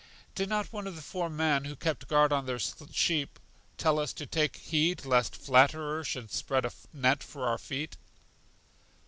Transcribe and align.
Did 0.33 0.49
not 0.49 0.73
one 0.73 0.87
of 0.87 0.95
the 0.95 1.01
four 1.03 1.29
men 1.29 1.65
who 1.65 1.75
kept 1.75 2.07
guard 2.07 2.33
on 2.33 2.47
their 2.47 2.57
sheep 2.57 3.37
tell 3.77 3.99
us 3.99 4.13
to 4.13 4.25
take 4.25 4.55
heed 4.55 5.05
lest 5.05 5.35
Flatterer 5.35 6.03
should 6.03 6.31
spread 6.31 6.65
a 6.65 6.71
net 6.91 7.21
for 7.21 7.47
out 7.47 7.61
feet? 7.61 7.97